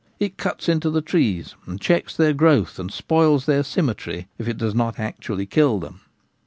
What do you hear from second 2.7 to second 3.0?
and